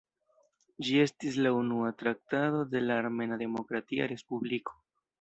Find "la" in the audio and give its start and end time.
1.47-1.51, 2.89-2.99